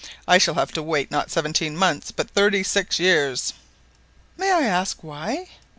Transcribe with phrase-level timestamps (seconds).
[0.27, 3.53] I shall have to wait not seventeen months but thirty six years!"
[4.35, 5.45] "May I ask why?"